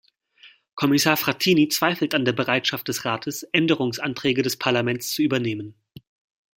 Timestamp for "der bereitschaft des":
2.25-3.05